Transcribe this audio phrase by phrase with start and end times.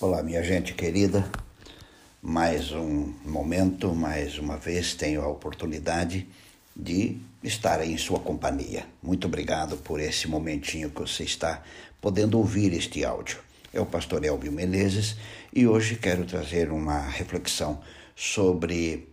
[0.00, 1.28] Olá, minha gente querida.
[2.22, 6.24] Mais um momento, mais uma vez tenho a oportunidade
[6.76, 8.86] de estar em sua companhia.
[9.02, 11.64] Muito obrigado por esse momentinho que você está
[12.00, 13.40] podendo ouvir este áudio.
[13.74, 15.16] É o pastor Elvio Menezes
[15.52, 17.80] e hoje quero trazer uma reflexão
[18.14, 19.08] sobre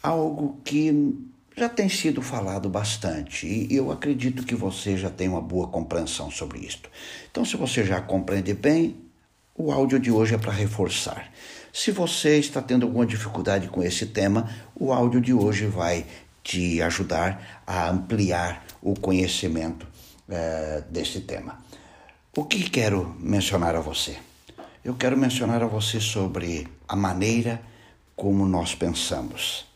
[0.00, 1.12] algo que
[1.56, 6.30] já tem sido falado bastante e eu acredito que você já tem uma boa compreensão
[6.30, 6.88] sobre isto.
[7.32, 9.02] Então, se você já compreende bem,
[9.56, 11.30] o áudio de hoje é para reforçar.
[11.72, 16.06] Se você está tendo alguma dificuldade com esse tema, o áudio de hoje vai
[16.42, 19.86] te ajudar a ampliar o conhecimento
[20.28, 21.58] é, desse tema.
[22.36, 24.16] O que quero mencionar a você?
[24.84, 27.62] Eu quero mencionar a você sobre a maneira
[28.16, 29.66] como nós pensamos,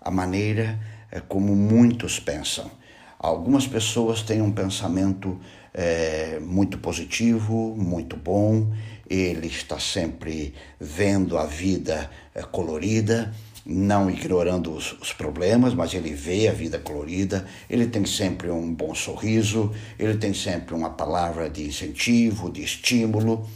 [0.00, 0.78] a maneira
[1.10, 2.70] é, como muitos pensam.
[3.18, 5.38] Algumas pessoas têm um pensamento
[5.74, 8.72] é, muito positivo, muito bom,
[9.10, 13.34] ele está sempre vendo a vida é, colorida,
[13.66, 18.72] não ignorando os, os, problemas, mas ele vê a vida colorida, ele tem sempre um
[18.72, 23.48] bom sorriso, ele tem sempre uma palavra de incentivo, de estímulo,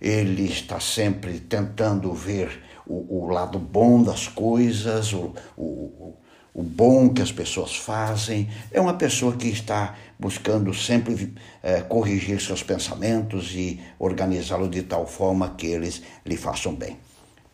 [0.00, 6.16] ele está sempre tentando ver o, o lado bom das coisas, o, o,
[6.56, 8.48] o bom que as pessoas fazem.
[8.72, 15.06] É uma pessoa que está buscando sempre é, corrigir seus pensamentos e organizá-los de tal
[15.06, 16.96] forma que eles lhe façam bem.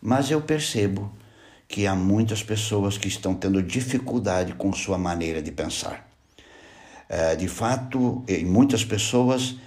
[0.01, 1.11] Mas eu percebo
[1.67, 6.07] que há muitas pessoas que estão tendo dificuldade com sua maneira de pensar.
[7.09, 9.57] É, de fato, em muitas pessoas,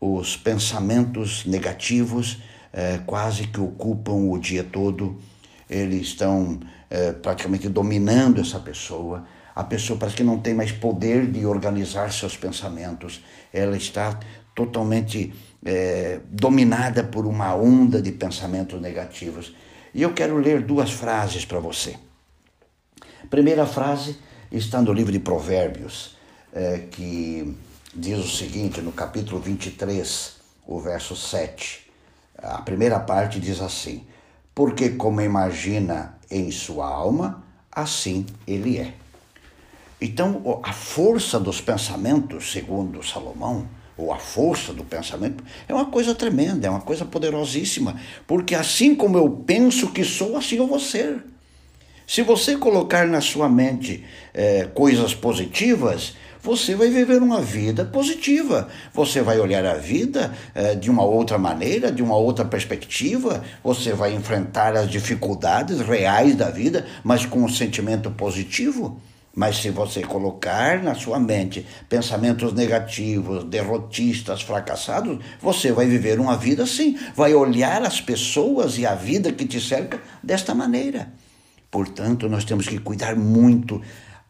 [0.00, 2.38] os pensamentos negativos
[2.72, 5.16] é, quase que ocupam o dia todo,
[5.70, 6.58] eles estão
[6.90, 9.24] é, praticamente dominando essa pessoa.
[9.54, 14.18] A pessoa parece que não tem mais poder de organizar seus pensamentos, ela está
[14.54, 15.32] totalmente
[15.64, 19.54] é, dominada por uma onda de pensamentos negativos.
[19.94, 21.96] E eu quero ler duas frases para você.
[23.28, 24.16] Primeira frase
[24.50, 26.16] está no livro de Provérbios,
[26.52, 27.56] é, que
[27.94, 31.90] diz o seguinte, no capítulo 23, o verso 7.
[32.38, 34.04] A primeira parte diz assim:
[34.60, 38.92] Porque como imagina em sua alma, assim ele é.
[39.98, 43.66] Então, a força dos pensamentos, segundo Salomão,
[43.96, 48.94] ou a força do pensamento, é uma coisa tremenda, é uma coisa poderosíssima, porque assim
[48.94, 51.24] como eu penso que sou, assim eu vou ser.
[52.12, 54.02] Se você colocar na sua mente
[54.34, 58.66] é, coisas positivas, você vai viver uma vida positiva.
[58.92, 63.44] Você vai olhar a vida é, de uma outra maneira, de uma outra perspectiva.
[63.62, 69.00] Você vai enfrentar as dificuldades reais da vida, mas com um sentimento positivo.
[69.32, 76.36] Mas se você colocar na sua mente pensamentos negativos, derrotistas, fracassados, você vai viver uma
[76.36, 81.08] vida assim, vai olhar as pessoas e a vida que te cerca desta maneira.
[81.70, 83.80] Portanto, nós temos que cuidar muito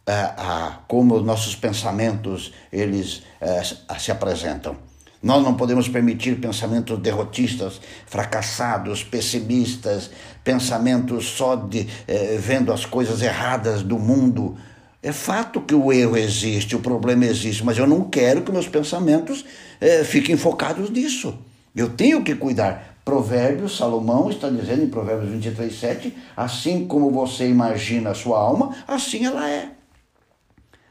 [0.07, 3.63] a, como os nossos pensamentos eles é,
[3.99, 4.77] se apresentam.
[5.23, 10.11] Nós não podemos permitir pensamentos derrotistas, fracassados, pessimistas,
[10.43, 14.57] pensamentos só de é, vendo as coisas erradas do mundo.
[15.03, 18.69] É fato que o erro existe, o problema existe, mas eu não quero que meus
[18.69, 19.45] pensamentos
[19.81, 21.39] é, fiquem focados nisso.
[21.77, 22.90] Eu tenho que cuidar.
[23.05, 28.77] Provérbios, Salomão está dizendo em Provérbios 23, 7, assim como você imagina a sua alma,
[28.87, 29.73] assim ela é.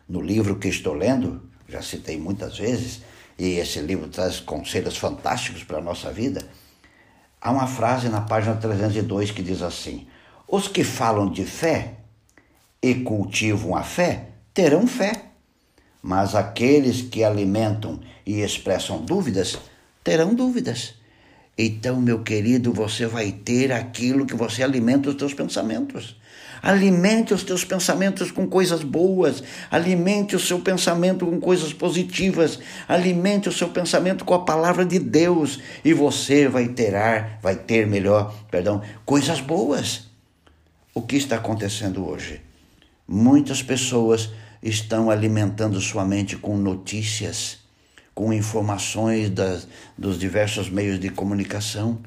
[0.08, 3.02] No livro que estou lendo, já citei muitas vezes,
[3.38, 6.44] e esse livro traz conselhos fantásticos para a nossa vida,
[7.40, 10.08] há uma frase na página 302 que diz assim:
[10.48, 11.94] Os que falam de fé
[12.81, 15.25] e cultivam a fé terão fé,
[16.02, 19.58] mas aqueles que alimentam e expressam dúvidas
[20.03, 20.99] terão dúvidas.
[21.62, 26.16] Então, meu querido, você vai ter aquilo que você alimenta os teus pensamentos.
[26.62, 33.50] Alimente os teus pensamentos com coisas boas, alimente o seu pensamento com coisas positivas, alimente
[33.50, 36.94] o seu pensamento com a palavra de Deus e você vai ter,
[37.42, 40.07] vai ter melhor, perdão, coisas boas.
[40.94, 42.42] O que está acontecendo hoje?
[43.06, 44.30] Muitas pessoas
[44.63, 47.58] estão alimentando sua mente com notícias,
[48.19, 49.66] com informações das,
[49.98, 52.00] dos diversos meios de comunicação.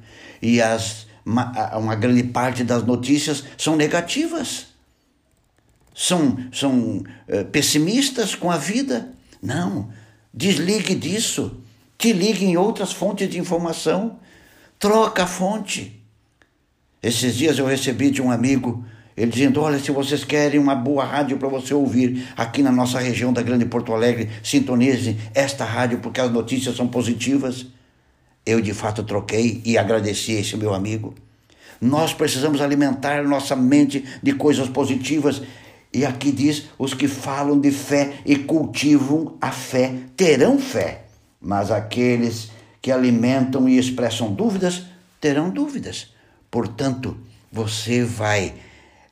[0.42, 4.66] E as uma, uma grande parte das notícias são negativas,
[5.94, 9.14] são, são uh, pessimistas com a vida.
[9.42, 9.88] Não,
[10.34, 11.56] desligue disso,
[11.96, 14.18] te ligue em outras fontes de informação,
[14.78, 15.98] troca a fonte.
[17.02, 18.84] Esses dias eu recebi de um amigo,
[19.16, 22.98] ele dizendo: Olha, se vocês querem uma boa rádio para você ouvir aqui na nossa
[22.98, 27.66] região da Grande Porto Alegre, sintonize esta rádio porque as notícias são positivas.
[28.44, 31.14] Eu de fato troquei e agradeci esse meu amigo.
[31.80, 35.42] Nós precisamos alimentar nossa mente de coisas positivas.
[35.92, 41.04] E aqui diz: os que falam de fé e cultivam a fé terão fé,
[41.40, 42.50] mas aqueles
[42.80, 44.84] que alimentam e expressam dúvidas
[45.20, 46.14] terão dúvidas.
[46.50, 47.16] Portanto,
[47.50, 48.54] você vai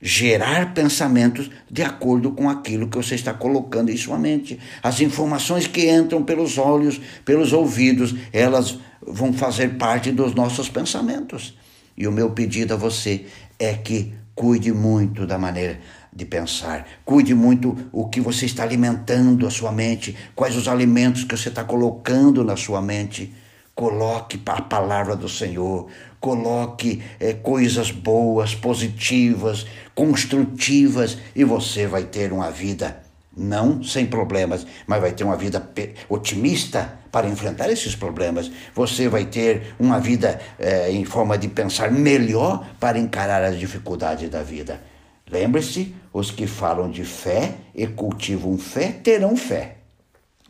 [0.01, 4.59] gerar pensamentos de acordo com aquilo que você está colocando em sua mente.
[4.83, 11.57] As informações que entram pelos olhos, pelos ouvidos, elas vão fazer parte dos nossos pensamentos.
[11.97, 13.27] E o meu pedido a você
[13.59, 15.79] é que cuide muito da maneira
[16.13, 21.25] de pensar, cuide muito o que você está alimentando a sua mente, quais os alimentos
[21.25, 23.33] que você está colocando na sua mente.
[23.81, 25.87] Coloque a palavra do Senhor,
[26.21, 33.01] coloque é, coisas boas, positivas, construtivas, e você vai ter uma vida
[33.35, 35.67] não sem problemas, mas vai ter uma vida
[36.11, 38.53] otimista para enfrentar esses problemas.
[38.75, 44.29] Você vai ter uma vida é, em forma de pensar melhor para encarar as dificuldades
[44.29, 44.79] da vida.
[45.27, 49.77] Lembre-se: os que falam de fé e cultivam fé terão fé,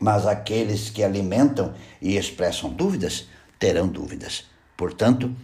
[0.01, 4.47] mas aqueles que alimentam e expressam dúvidas terão dúvidas.
[4.77, 5.37] Portanto,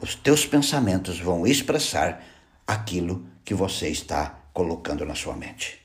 [0.00, 2.22] os teus pensamentos vão expressar
[2.66, 5.80] aquilo que você está colocando na sua mente.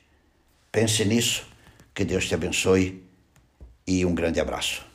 [0.70, 1.46] Pense nisso,
[1.94, 3.02] que Deus te abençoe
[3.86, 4.87] e um grande abraço.